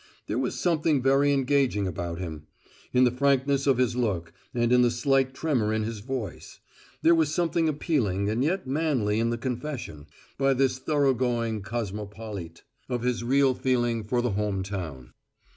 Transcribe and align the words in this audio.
There 0.25 0.39
was 0.39 0.59
something 0.59 0.99
very 1.03 1.31
engaging 1.31 1.85
about 1.85 2.17
him: 2.17 2.47
in 2.91 3.03
the 3.03 3.11
frankness 3.11 3.67
of 3.67 3.77
his 3.77 3.95
look 3.95 4.33
and 4.51 4.73
in 4.73 4.81
the 4.81 4.89
slight 4.89 5.35
tremor 5.35 5.71
in 5.71 5.83
his 5.83 5.99
voice; 5.99 6.59
there 7.03 7.13
was 7.13 7.31
something 7.31 7.69
appealing 7.69 8.27
and 8.27 8.43
yet 8.43 8.65
manly 8.65 9.19
in 9.19 9.29
the 9.29 9.37
confession, 9.37 10.07
by 10.39 10.55
this 10.55 10.79
thoroughgoing 10.79 11.61
cosmopolite, 11.61 12.63
of 12.89 13.03
his 13.03 13.23
real 13.23 13.53
feeling 13.53 14.03
for 14.03 14.23
the 14.23 14.31
home 14.31 14.63
town. 14.63 15.13